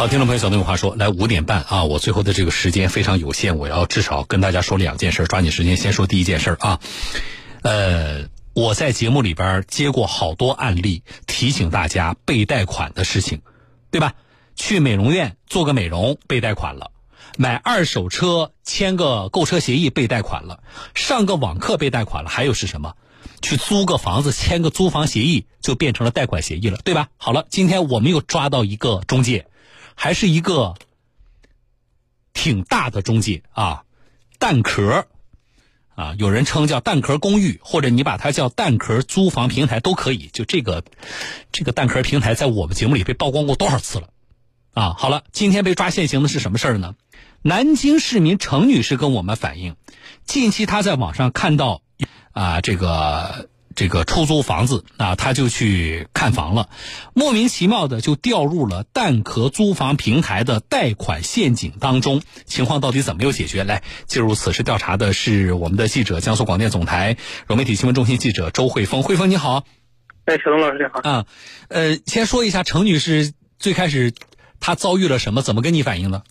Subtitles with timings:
[0.00, 6.80] 好，听众朋友，小东有话说，来五点半啊，我最后的这个时间非常有限，我要至少跟大家说两件事，抓紧时间先说第一件事啊。
[7.60, 8.24] 呃，
[8.54, 13.42] 我在节目里边接过好多案例，提醒大家被贷款的事情，
[13.90, 14.14] 对吧？
[14.56, 16.92] 去美容院做个美容被贷款了，
[17.36, 20.62] 买二手车签个购车协议被贷款了，
[20.94, 22.94] 上个网课被贷款了，还有是什么？
[23.42, 27.08] 去租个房子签个租房协议就变成了贷款协议了，对吧？
[27.18, 29.44] 好了，今天我们又抓到一个中介。
[30.02, 30.76] 还是一个
[32.32, 33.84] 挺大的中介啊，
[34.38, 35.06] 蛋壳
[35.94, 40.30] 啊，有人称叫蛋壳公寓，或者你把它叫蛋壳租房平台都可以。
[40.32, 40.82] 就这个
[41.52, 44.08] 这个蛋壳平台，在我们节目里被曝光过多少次了
[44.72, 44.94] 啊？
[44.96, 46.94] 好了，今天被抓现行的是什么事儿呢？
[47.42, 49.76] 南京市民程女士跟我们反映，
[50.24, 51.82] 近期她在网上看到
[52.32, 53.50] 啊这个。
[53.80, 56.68] 这个出租房子啊，他就去看房了，
[57.14, 62.20] 莫名其妙的就掉入了蛋壳租房平台的贷款陷阱当中。
[62.44, 63.64] 情况到底怎么又解决？
[63.64, 69.02] 来，进入此事调查的是我们的记者，江苏广电总台融媒体新闻中心记者周慧峰。
[69.02, 69.64] 慧峰你好，
[70.26, 71.00] 哎，小东老师你好。
[71.10, 71.24] 啊，
[71.68, 74.12] 呃，先说一下程女士最开始
[74.60, 76.22] 她遭遇了什么，怎么跟你反映的？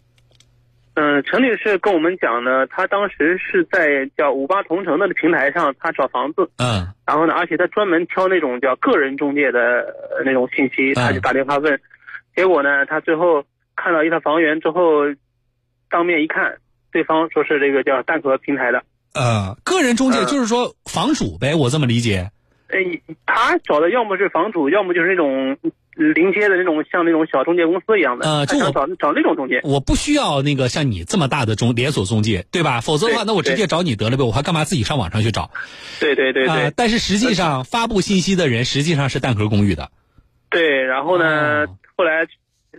[1.02, 6.52] 嗯，陈女士跟我们讲呢，她当时是在叫五八同城的平台上，她找房子。
[6.58, 6.86] 嗯。
[7.08, 11.80] 然后呢，而且她专门挑那种叫个人中介的那种信息，她就打电话问。
[12.36, 13.46] 结果呢，她最后
[13.78, 15.04] 看到一套房源之后，
[15.90, 16.58] 当面一看，
[16.92, 18.84] 对方说是这个叫蛋壳平台的。
[19.14, 22.30] 呃，个人中介就是说房主呗，我这么理解。
[22.70, 25.58] 哎，他找的要么是房主，要么就是那种。
[25.96, 32.80] 临街的那种，像那种小中介公司一样的，呃，就我找找那种中介，我不需要那个像你这么大的中连锁中介，对吧？
[32.80, 35.52] 否则的话，那我直接找你得了呗，我还干嘛自己上网上去找？
[36.00, 36.72] 对对对对。
[36.74, 39.92] 但是实际上发布信息的人实际上是蛋壳公寓的。
[40.50, 42.26] 对，然后呢，后来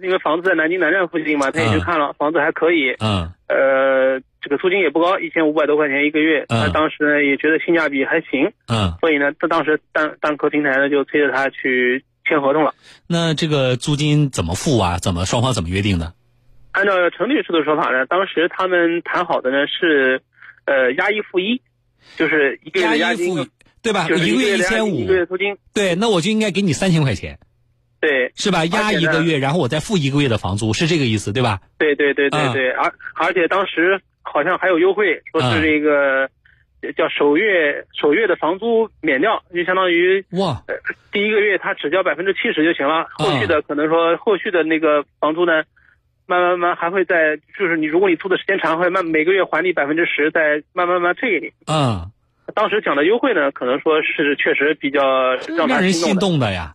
[0.02, 2.96] 因为房子在南京南站附近嘛，他也去看了，房子还可以。
[3.00, 3.30] 嗯。
[3.48, 6.46] 呃，这个租金也不高，一千五百多块钱一个月。
[6.48, 8.52] 他当时呢也觉得性价比还行。
[8.68, 8.94] 嗯。
[9.00, 12.04] 所以呢，他当时蛋蛋壳平台呢就催着他去。
[12.28, 12.72] 签合同了，
[13.08, 14.98] 那这个租金怎么付啊？
[14.98, 16.12] 怎么双方怎么约定的？
[16.70, 20.22] 按照陈律师的说法呢，当时他们谈好的呢是，
[20.64, 21.60] 呃，押一付一，
[22.16, 23.34] 就是一个月押金，
[23.82, 24.06] 对吧？
[24.06, 25.56] 一个月一千五，一个月租金。
[25.74, 27.40] 对，那我就应该给你三千块钱，
[28.00, 28.64] 对，是吧？
[28.66, 31.60] 押一个月，然后我再付一个月的房租，是这个意思，对吧？
[31.78, 36.28] 对对对对对，而而且当时好像还有优惠，说是这个。
[36.96, 40.62] 叫首月首月的房租免掉，就相当于哇，
[41.12, 45.62] 第一个月他只交百分之七十就行了，后续的可能说后续的那个房租呢，
[46.24, 51.52] 慢慢慢还会在，就是你如果你租的时间长，会慢每个月还你百分之十，再慢慢慢退给你。
[51.66, 52.10] 嗯，
[52.54, 56.72] 当时讲的优惠呢，可能说是确实比较让人心动的呀。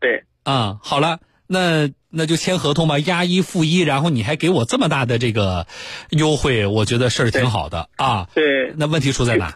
[0.00, 1.18] 对，嗯，好了。
[1.52, 5.66] 那那就签合同吧，押一付一，然后你还给我这么大的这个
[6.10, 8.28] 优惠，我觉得事儿挺好的啊。
[8.36, 9.54] 对，那问题出在哪？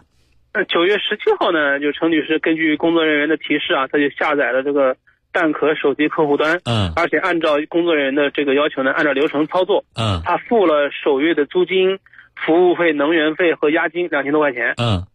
[0.52, 4.96] 那九月十七号呢，就程女士根据工作人员的提示啊，她就下载了这个
[5.30, 12.00] 蛋壳手机客户端，嗯，而且按照工作人员的这个要求呢，按照流程操作，嗯，她付了首月的租金、
[12.34, 15.06] 服务费、能源费和押金两千多块钱，嗯，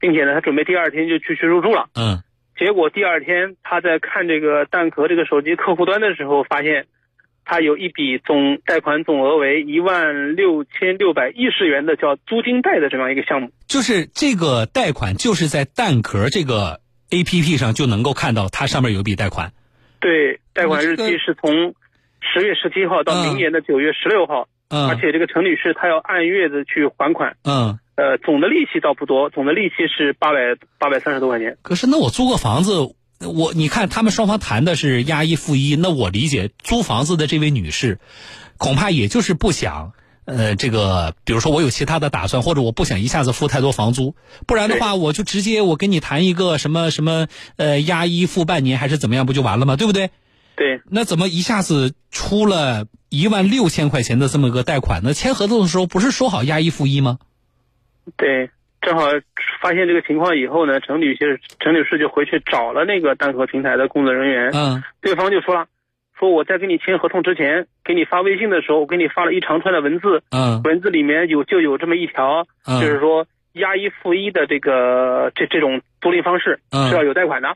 [0.00, 2.22] 并且呢，她准备第二天就去去入住了，嗯。
[2.62, 6.86] 结果第二天，他在看这个蛋壳这个手机客户端的时候，发现
[7.44, 13.50] 他有一笔总贷款总额为一万六千六百一十元的叫租金贷的这样一个项目。
[13.66, 16.78] 就是这个贷款，就是在蛋壳这个
[17.10, 19.50] A P P 上就能够看到，它上面有一笔贷款。
[19.98, 21.74] 对，贷款日期是从
[22.20, 24.46] 十月十七号到明年的九月十六号。
[24.68, 24.88] 嗯。
[24.88, 27.34] 而且这个陈女士她要按月的去还款。
[27.42, 27.76] 嗯。
[27.94, 30.38] 呃，总的利息倒不多，总的利息是八百
[30.78, 31.58] 八百三十多块钱。
[31.62, 37.98] 可是，那我租个房子，我你看他们双方谈的是押一付一，那我理解租房子的这位女士，
[38.56, 39.92] 恐怕也就是不想，
[40.24, 44.16] 呃，这个比如说我有其他的打算，或者我不想一下子付太多房租，
[44.46, 47.26] 不然的话，我就直接我跟你谈一个什么什么，
[47.56, 49.76] 呃，押一付半年还是怎么样，不就完了吗？
[49.76, 50.10] 对不对？
[50.56, 50.80] 对。
[50.88, 55.12] 那怎么一下子出了一万六千块钱的这么个贷款呢？
[55.12, 57.18] 签合同的时候不是说好押一付一吗？
[58.16, 58.50] 对，
[58.80, 59.06] 正好
[59.60, 64.50] 发现这个情况以后呢，陈女士陈女士就回去找了那个蛋壳平台的工作人员。
[64.52, 65.66] 嗯，对方就说了，
[66.18, 70.22] 说我在跟你签合同之前，给你发微信的时候，我给你发了一长串的文字。
[70.30, 72.44] 嗯，文字里面有就有这么一条，
[72.80, 77.54] 就是说押一付一的这个这这种租赁方式是要有贷款的。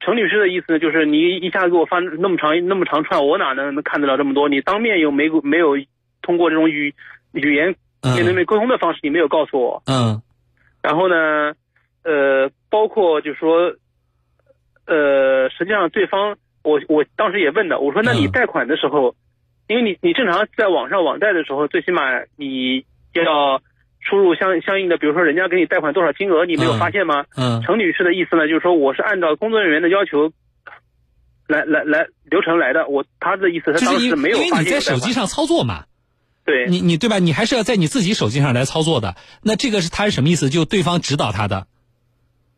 [0.00, 4.48] 陈女士的意思呢，就是你一下子给我发那么长那么长串，我哪能能看得了这么多？
[4.48, 5.76] 你当面又没没有
[6.20, 6.94] 通过这种语
[7.32, 7.74] 语言。
[8.02, 10.22] 面对面沟通的方式你没有告诉我，嗯，
[10.82, 11.52] 然后呢，
[12.02, 13.74] 呃，包括就是说，
[14.86, 19.14] 呃，实际上对方，我我当时也问的，我说那你贷款的时候，
[19.68, 22.02] 因为你你正常在网上网贷的时候，最起码
[22.36, 23.60] 你要
[24.00, 27.26] 输入相相应的，比如说人家给你贷款多少金额，你没有发现吗？
[27.36, 27.60] 嗯。
[27.62, 30.32] 程女士的意思呢，就是说我是按照工作人员的要求
[31.46, 34.48] 来来来流程来的，我她的意思她当时没有发现。
[34.48, 35.84] 因为你在手机上操作嘛。
[36.50, 36.66] 对。
[36.68, 37.18] 你你对吧？
[37.18, 39.14] 你还是要在你自己手机上来操作的。
[39.42, 40.50] 那这个是他是什么意思？
[40.50, 41.66] 就对方指导他的。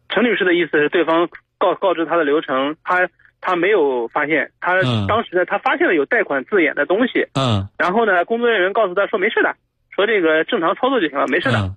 [0.09, 1.29] 陈女士的意思是对方
[1.59, 3.09] 告告知他的流程，他。
[3.44, 7.27] 他没有发现，他当时呢，他发现了有贷款字眼的东西。
[7.35, 7.67] 嗯。
[7.77, 9.56] 然后呢，工作人员告诉他说没事的，
[9.91, 11.75] 说这个正常操作就行了，没事的。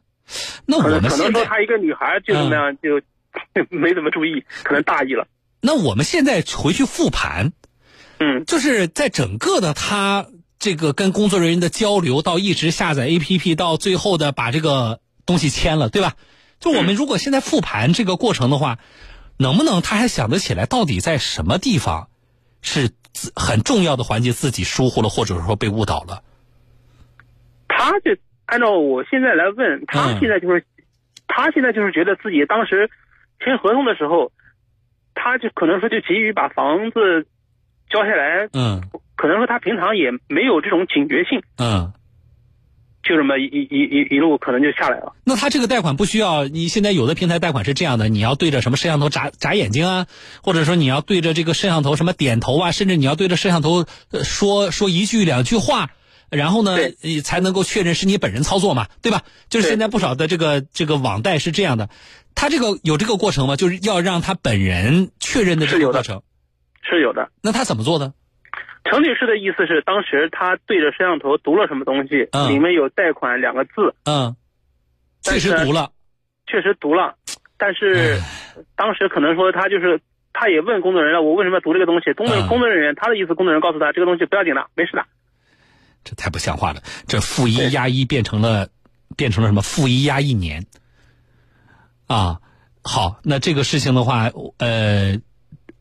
[0.68, 3.02] 那我们可能说他一个女孩就这么样，就
[3.76, 5.28] 没怎么注意，可能大意了。
[5.60, 7.52] 那我们现在回去复盘，
[8.20, 10.28] 嗯，就是在整个的他
[10.66, 16.16] 这个跟工作人员的交流，到一直下载 APP，到最后的把这个东西签了，对吧？
[16.60, 18.80] 就我们如果现在复盘这个过程的话。
[19.38, 22.08] 能不能他还想得起来，到底在什么地方
[22.62, 22.92] 是
[23.36, 26.24] 很重要的环节自己疏忽了，或者说被误导了？
[27.68, 28.16] 他就
[28.46, 30.64] 按照我现在来问，他现在就是，
[31.28, 32.90] 他现在就是觉得自己当时
[33.44, 34.32] 签合同的时候，
[35.14, 37.28] 他就可能说就急于把房子
[37.90, 38.84] 交下来，嗯，
[39.16, 41.94] 可能说他平常也没有这种警觉性，嗯。
[43.08, 45.14] 就这么一一一一路可能就下来了。
[45.24, 46.48] 那他这个贷款不需要？
[46.48, 50.08] 你现在有的平台贷款是这样的，你要对着什么摄像头眨眨眼睛啊，
[50.42, 53.86] 或者说你要对着这个摄像头什么点头啊，甚至你要对着摄像头
[54.24, 55.92] 说说一句两句话，
[56.32, 56.78] 然后呢，
[57.24, 59.22] 才能够确认是你本人操作嘛，对吧？
[59.52, 61.92] 就是现在不少的这个这个网贷是这样的，
[62.34, 63.56] 他这个有这个过程吗？
[63.56, 66.24] 就是要让他本人确认的这个过程，
[66.82, 67.30] 是有的。
[67.44, 68.14] 那他怎么做的？
[68.86, 73.96] 程女士的意思是，当时她对着摄像头读了什么东西，里面有“贷款”两个字。
[74.06, 74.36] 嗯，
[75.22, 75.92] 确实读了，
[76.46, 77.16] 确实读了。
[77.58, 78.20] 但是
[78.76, 80.02] 当时可能说他就是，
[80.34, 85.06] 他也问工作人员：“我为什么要读这个东西？”工作工作人员他的意思，工作人员告诉他：“这个东西不要紧的，没事的。”
[86.06, 86.82] 这太不像话了！
[87.08, 88.70] 这负一压一变成了
[89.18, 89.62] 变成了什么？
[89.62, 90.68] 负一压一年
[92.06, 92.40] 啊！
[92.84, 94.30] 好，那这个事情的话，
[94.60, 95.20] 呃。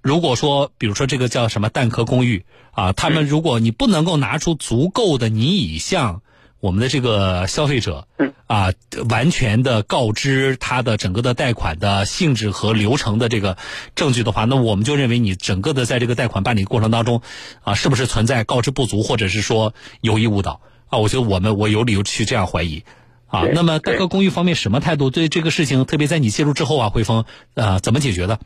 [0.04, 6.20] 如果说，比如说这个叫什么蛋壳公寓啊，他们如果你不能够拿出足够的你已向
[6.60, 8.06] 我们的这个消费者
[8.46, 8.74] 啊
[9.08, 13.56] 完全的告知他的整个的贷款的性质和流程的这个
[13.94, 17.22] 证据的话，那我们就认为你整个的在这个贷款办理过程当中
[17.62, 19.72] 啊，是不是存在告知不足，或者是说
[20.02, 20.98] 有意误导啊？
[20.98, 22.84] 我觉得我们我有理由去这样怀疑
[23.26, 23.44] 啊。
[23.54, 25.08] 那么蛋壳公寓方面什么态度？
[25.08, 27.24] 对这个事情，特别在你介入之后啊，汇丰
[27.54, 28.38] 啊怎么解决的？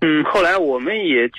[0.00, 1.30] 嗯，后来我们也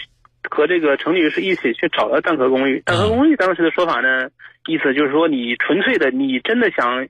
[0.50, 2.80] 和这个程女士一起去找了蛋壳公寓。
[2.82, 4.30] 蛋壳公寓当时的说法呢，
[4.68, 7.08] 意思就是说，你纯粹的，你真的想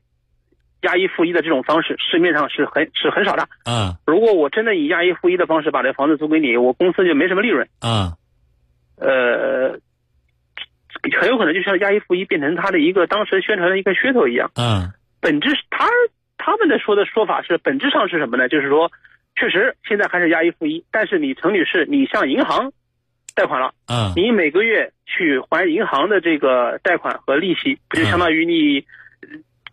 [0.81, 3.47] 押一付一的这种方式，市面上是很是很少的。
[3.65, 3.95] 嗯。
[4.05, 7.67] 如果我真的以押一付一的方式把这房子租给你，我公司就没什么利润。
[7.81, 8.11] 嗯。
[8.97, 9.79] 呃，
[11.19, 14.51] 很有可能就像押一付一变成他的一个当时宣传的一个噱头一样。
[14.55, 14.91] 嗯。
[15.21, 15.87] 本质他
[16.37, 18.49] 他们的说的说法是本质上是什么呢？
[18.49, 18.91] 就是说。
[19.35, 22.71] 确实，现在还是押一付一，但是你陈女士，你向银行
[23.33, 28.85] 贷款了，嗯，你每个月去还银行的这个贷款和利息，不就相当于你，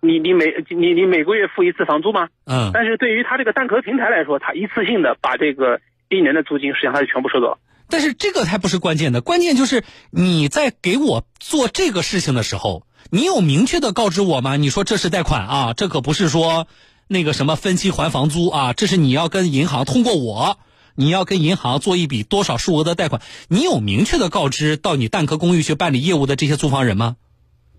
[0.00, 2.28] 你你每你你每个月付一次房租吗？
[2.44, 7.58] 嗯，但是对于他这个蛋壳平台来说，他一次性的把这个一年的租金，实际上他就全部收走了。
[7.88, 14.56] 但是这个还不是关键的，关键就是你在给我做这个事情的时候，你有明确的告知我吗？
[14.56, 16.66] 你说这是贷款啊，这可不是说。
[17.12, 20.58] 那个什么分期还房租啊，这是你要跟银行通过我，
[20.96, 27.16] 你要跟银行做一笔多少数额的贷款，你有明确的告知到你蛋壳公寓去办理业务的这些租房人吗？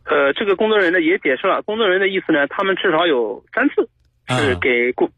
[0.05, 3.89] 呃，这个工作人员呢也解释了，工作人员的意思呢，他们至少有三次
[4.29, 5.09] 是给顾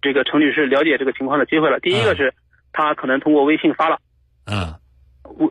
[0.00, 1.80] 这个程女士了解这个情况的机会了。
[1.80, 2.34] 第一个是
[2.72, 3.98] 他可能通过微信发了，
[4.46, 4.74] 嗯，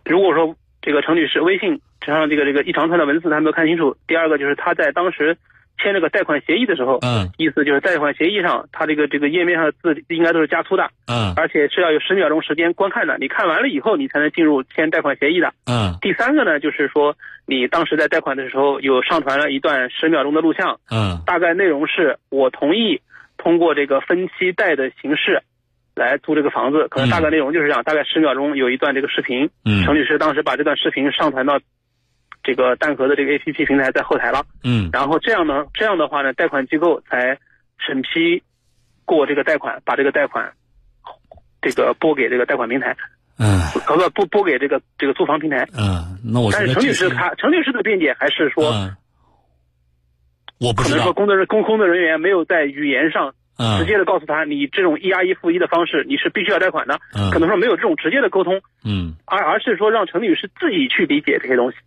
[0.06, 5.38] 如果说这个程女士微信上这个这个一长串的文字他没有看清楚，第二个就是她在当时。
[5.78, 15.94] 签这个贷款协议的时候，嗯，意思就是贷款协议上，它这个这个页面上的字应该都是加粗的，嗯，而且是要有十秒钟时间观看的，你看完了以后，你才能进入签贷款协议的，嗯。
[16.02, 17.16] 第三个呢，就是说
[17.46, 23.02] 你当时在贷款的时候有上传了一段十秒钟的录像，嗯，大概内容是我同意
[23.38, 25.42] 通过这个分期贷的形式
[25.96, 31.60] 来租这个房子，可能大概内容就是这样，大概十秒钟有一段这个视频，嗯，程律师当时把这段视频上传到。
[32.46, 37.40] 这个蛋壳的这个 A P P 平台在后台了，嗯，然后这样呢，这样的话呢，贷款机构才
[37.80, 38.44] 审批
[39.04, 40.54] 过这个贷款，把这个贷款
[41.60, 42.96] 这个拨给这个贷款平台，
[43.40, 48.64] 嗯，不不不拨给这个这个租房平台，嗯，那我但是程律师他程律师的辩解还是说，
[50.60, 53.34] 我不可能说工作人工工作人员没有在语言上
[53.80, 57.32] 直接的告诉他，你这种一押一付一的方式你是必须要贷款的，嗯。
[57.32, 61.78] 可能说没有这种直接的沟通，嗯，而而是说让程律师自己去理解这些东西。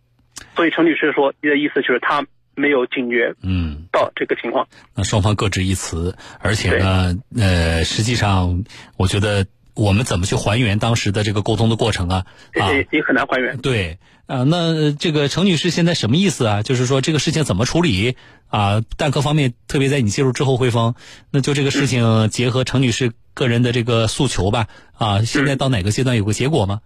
[0.59, 4.67] 所以陈女士说，你的意思就是她没有警觉，嗯，到这个情况。
[4.93, 8.65] 那双方各执一词，而且呢，呃，实际上
[8.97, 12.25] 我觉得我们怎么去还原当时的这个沟通的过程啊？
[12.59, 13.57] 啊，也很难还原。
[13.59, 16.61] 对，啊，那这个程女士现在什么意思啊？
[16.61, 18.81] 就是说这个事情怎么处理啊？
[18.97, 20.93] 蛋壳方面特别在你介入之后汇丰，
[21.31, 26.81] 那就这个事情结合程女士个人的这个诉求吧，啊，现在到哪个阶段有个结果吗？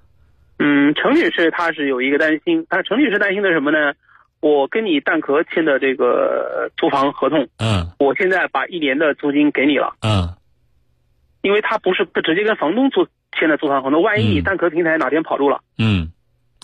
[0.59, 3.93] 嗯，程女士她是有一个担心，她程女士担心的什么呢？
[4.39, 10.35] 我跟你蛋壳签的这个租房合同，嗯，我现在把一年的租金给你了，嗯，
[11.41, 13.07] 因为他不是不直接跟房东租
[13.39, 16.11] 签的租房合同，万一你蛋壳平台哪天跑路了，嗯，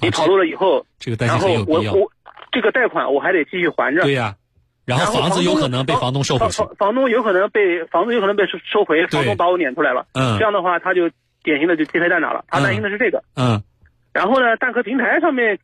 [0.02, 1.94] 你跑路了以后，这个担心很有必要。
[1.94, 2.12] 我我
[2.52, 4.36] 这个贷款我还得继续还着，对呀，
[4.84, 11.10] 然后房子有可能被房东收回房，房东有可能被房子有可能被收收回，房东把我撵出来了，嗯，这样的话他就
[11.44, 13.64] 典型的就鸡飞蛋打了，他担心的是这个，嗯，
[14.14, 15.60] 然后呢，蛋壳平台上面。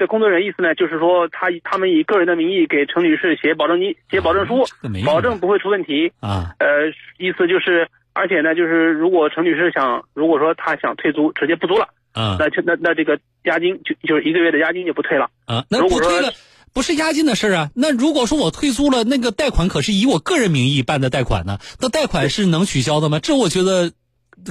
[0.00, 4.64] 的工作人员意思呢，就是说他他们以个人的名义给陈女士写保证金、写保证书，
[5.04, 6.56] 保证不会出问题啊。
[6.58, 15.66] 呃，意思就是，而且呢，就是如果陈女士想，如果说她想退租，直接不租了，啊，那那那这个押金就就是一个月的押金就不退了啊。
[15.68, 16.32] 那不退了，
[16.72, 17.70] 不是押金的事儿啊。
[17.76, 23.20] 那如果说我退租了，那个贷款可是以我个人名义办的贷款呢，那贷款是能取消的吗？
[23.20, 23.92] 这我觉得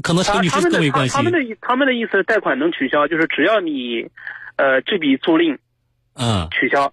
[0.04, 1.16] 可能陈女士更为关心。
[1.16, 4.10] 他们的他们的意思，贷款能取消，就是只要你。
[4.60, 5.58] 呃，这笔租赁，
[6.16, 6.92] 嗯，取消，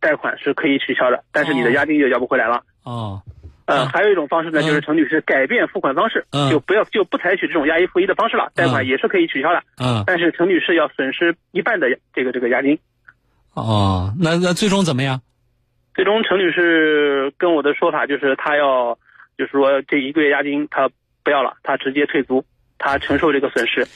[0.00, 2.62] 贷款是可以取消的，但是你的押金就要不回来了。
[2.84, 3.22] 哦，
[3.64, 9.62] 呃，还有一种方式呢，就是程女士改变付款方式，就不要就不采取这种押一付一的方式了，贷款也是可以取消的。
[9.78, 12.78] 嗯，但是程女士要损失一半的这个这个押金。
[13.54, 15.22] 哦，那那最终怎么样？
[15.94, 18.98] 最终程女士跟我的说法就是，她要
[19.38, 20.90] 就是说这一个月押金她
[21.22, 22.44] 不要了，他直接退租，
[22.78, 23.86] 他承受这个损失。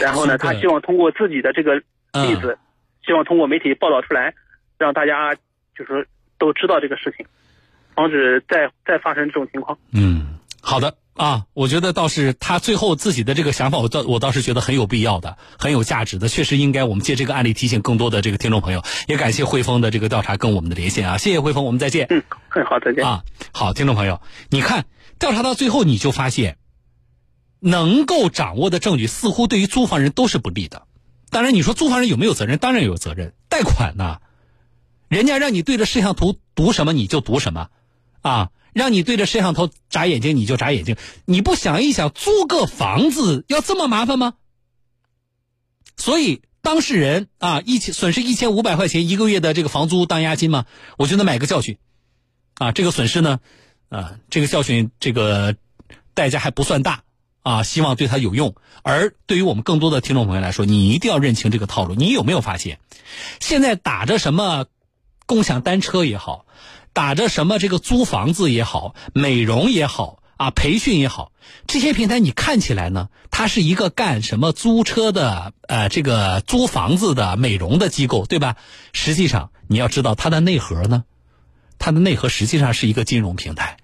[0.00, 1.82] 然后呢，他希望通过自己的这个。
[2.14, 2.56] 例子，
[3.04, 4.32] 希望通过媒体报道出来，
[4.78, 5.34] 让大家
[5.76, 6.06] 就是
[6.38, 7.26] 都知道这个事情，
[7.92, 9.76] 防止再再发生这种情况。
[9.92, 18.82] 嗯，好的啊，我觉得倒是他最后自己的这个想法，我倒我倒是觉得很有必要的，很有价值的，确实应该我们借这个案例提醒更多的这个听众朋友。
[19.06, 22.08] 也感谢汇丰的这个调查跟我们的连线啊，谢谢汇丰，我们再见。
[22.10, 23.22] 嗯，很好，再见啊。
[23.52, 24.86] 好，听众朋友，你看
[25.20, 26.58] 调查到最后，你就发现，
[27.60, 30.82] 能够掌握的证据似乎对于租房人都是不利的。
[31.30, 32.58] 当然，你说租房人有没有责任？
[32.58, 33.34] 当然有责任。
[33.48, 34.18] 贷款呢，
[35.06, 37.68] 人家让你对着摄像头读什么你就读什么，
[38.20, 40.96] 啊，让你对着摄像头眨眼睛你就眨眼睛。
[41.24, 44.34] 你不想一想，租个房子要这么麻烦吗？
[45.96, 50.66] 所以当事人啊，一千损失一千五百块钱一个月的这个房租当押金嘛，
[50.98, 51.78] 我觉得买个教训，
[52.56, 53.40] 啊，这个损失呢，
[53.88, 55.56] 啊，这个教训这个
[56.12, 57.02] 代价还不算大。
[57.44, 58.54] 啊，希望对他有用。
[58.82, 61.94] 而对于我们更多的听众朋友来说，你一定要认清这个套路。
[61.94, 62.80] 你有没有发现，
[63.38, 64.64] 现在打着什么
[65.26, 66.46] 共享单车也好，
[66.94, 71.32] 打着什么这个租房子也好，美容也好啊，培训也好，
[71.66, 78.56] 这些平台你看起来呢，它是一个干什么租车的呃，这个租房子的美容的机构，对吧？
[78.94, 81.04] 实际上你要知道它的内核呢，
[81.78, 83.76] 它的内核实际上是一个金融平台。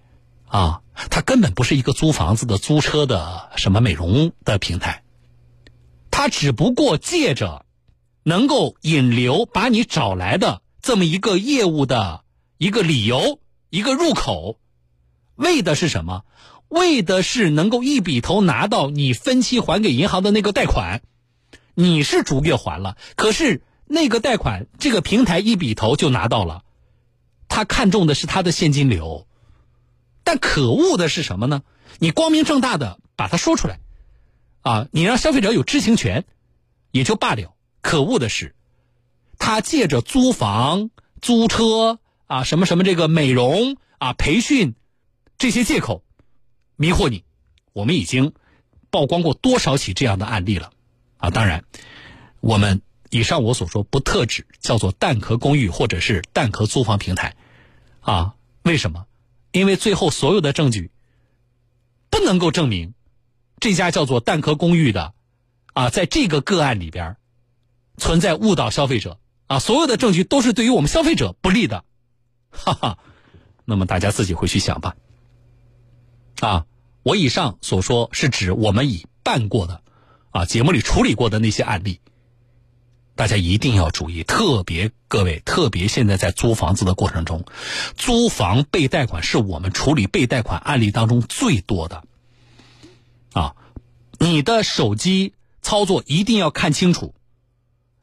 [0.47, 5.05] 啊，它根本不是一个租房子的、租车的、什么美容的平台，
[6.11, 7.65] 它只不过借着
[8.25, 12.25] 能够引流把你找来的这么一个业务的
[12.61, 13.41] 一个理由、
[13.71, 14.59] 一个入口，
[15.35, 16.27] 为的是什么？
[16.69, 21.01] 为的是能够一笔头拿到你分期还给银行的那个贷款，
[21.73, 26.63] 你是逐月还了，可是那个贷款这个平台一笔头就拿到了，
[27.49, 29.27] 他看中的是他的现金流。
[30.23, 31.63] 但可恶的是什么呢？
[31.99, 33.81] 你光明正大的把它说出来，
[34.61, 36.27] 啊，你让消费者有知情权，
[36.91, 37.55] 也就罢了。
[37.81, 38.55] 可恶的是，
[39.39, 40.91] 他借着租房、
[41.23, 41.99] 租车
[42.31, 44.77] 啊，什么什么这个美容啊、培训
[45.37, 46.05] 这些借口，
[46.77, 47.25] 迷惑你。
[47.73, 48.35] 我们已经
[48.89, 50.71] 曝光过多少起这样的案例了，
[51.17, 51.65] 啊，当然，
[52.39, 57.35] 我们以上我所说不特指叫做蛋壳公寓或者是蛋壳租房平台，
[58.01, 59.07] 啊，为什么？
[59.51, 60.93] 因为最后所有的证据
[62.11, 62.95] 不能够证明
[63.59, 65.15] 这家叫做蛋壳公寓的
[65.73, 67.17] 啊，在这个个案里边
[67.97, 69.19] 存在误导消费者
[69.49, 71.85] 啊，所有的证据都是对于我们消费者不利的，
[72.53, 72.99] 哈哈。
[73.65, 74.97] 那么大家自己回去想吧。
[76.41, 76.67] 啊，
[77.03, 79.83] 我以上所说是指我们已办过的
[80.31, 82.01] 啊节目里处理过的那些案例。
[83.17, 87.45] 大家一定要注意，特别各位，特别现在在租房子的过程中，
[87.95, 92.05] 租房被贷款是我们处理被贷款案例当中最多的。
[93.35, 93.55] 啊，
[94.19, 97.15] 你的手机操作一定要看清楚，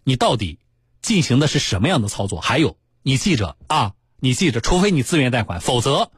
[0.03, 0.59] 你到底
[1.01, 2.39] 进行的是什么样的操作？
[2.39, 6.11] 还有，你记着啊，你记着，除非你自愿贷款，否则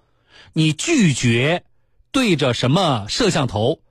[0.53, 1.63] 你拒绝
[2.11, 3.81] 对着什么摄像头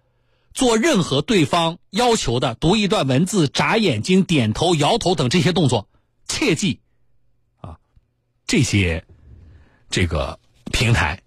[0.52, 5.88] 做任何对方要求的读一段文字、眨眼睛、点头、摇头等这些动作，
[6.26, 6.80] 切记
[7.60, 7.78] 啊，
[8.46, 9.04] 这些
[9.88, 10.40] 这个
[10.72, 11.22] 平台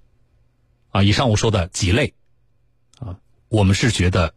[0.90, 2.14] 啊，以上我说的几类
[3.00, 4.34] 啊，我们是觉得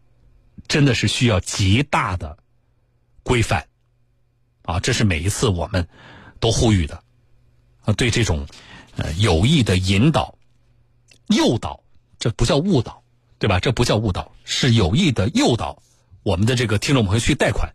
[0.68, 2.38] 真的是需要极大的
[3.22, 3.68] 规范。
[4.62, 5.86] 啊，这是每一次我们
[6.40, 7.03] 都呼吁的
[7.84, 8.46] 啊，对这种
[8.96, 10.36] 呃有意的引导、
[11.28, 11.80] 诱导，
[12.18, 13.02] 这不叫误导，
[13.38, 13.60] 对吧？
[13.60, 15.82] 这不叫误导，是有意的诱导
[16.22, 17.74] 我们的这个听众朋友去贷款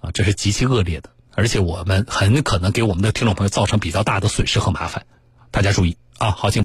[0.00, 5.06] 啊，这是极其恶劣的，而且我们很可能给我们的听众朋友造成比较大的损失和麻烦。
[5.50, 6.62] 大家注意啊，好，请。